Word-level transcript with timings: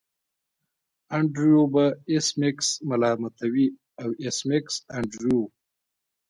انډریو 1.15 1.63
به 1.73 1.85
ایس 2.11 2.27
میکس 2.39 2.67
ملامتوي 2.89 3.67
او 4.01 4.09
ایس 4.23 4.37
میکس 4.49 4.75
انډریو 4.97 5.41